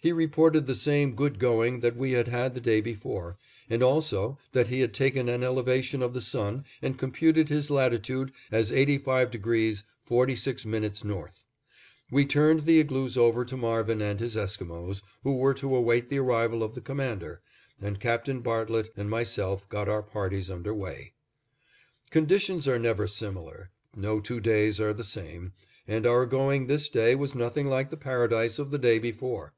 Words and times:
He 0.00 0.12
reported 0.12 0.66
the 0.66 0.76
same 0.76 1.16
good 1.16 1.40
going 1.40 1.80
that 1.80 1.96
we 1.96 2.12
had 2.12 2.28
had 2.28 2.54
the 2.54 2.60
day 2.60 2.80
before, 2.80 3.36
and 3.68 3.82
also 3.82 4.38
that 4.52 4.68
he 4.68 4.78
had 4.78 4.94
taken 4.94 5.28
an 5.28 5.42
elevation 5.42 6.02
of 6.02 6.14
the 6.14 6.20
sun 6.20 6.64
and 6.80 6.96
computed 6.96 7.48
his 7.48 7.68
latitude 7.68 8.30
as 8.52 8.70
85° 8.70 9.82
46' 10.04 11.04
north. 11.04 11.46
We 12.12 12.24
turned 12.26 12.60
the 12.60 12.78
igloos 12.78 13.18
over 13.18 13.44
to 13.46 13.56
Marvin 13.56 14.00
and 14.00 14.20
his 14.20 14.36
Esquimos, 14.36 15.02
who 15.24 15.34
were 15.34 15.52
to 15.54 15.74
await 15.74 16.08
the 16.08 16.18
arrival 16.20 16.62
of 16.62 16.76
the 16.76 16.80
Commander, 16.80 17.40
and 17.82 17.98
Captain 17.98 18.38
Bartlett 18.40 18.92
and 18.96 19.10
myself 19.10 19.68
got 19.68 19.88
our 19.88 20.04
parties 20.04 20.48
under 20.48 20.72
way. 20.72 21.14
Conditions 22.10 22.68
are 22.68 22.78
never 22.78 23.08
similar, 23.08 23.70
no 23.96 24.20
two 24.20 24.38
days 24.38 24.78
are 24.78 24.94
the 24.94 25.02
same; 25.02 25.54
and 25.88 26.06
our 26.06 26.24
going 26.24 26.68
this 26.68 26.88
day 26.88 27.16
was 27.16 27.34
nothing 27.34 27.66
like 27.66 27.90
the 27.90 27.96
paradise 27.96 28.60
of 28.60 28.70
the 28.70 28.78
day 28.78 29.00
before. 29.00 29.54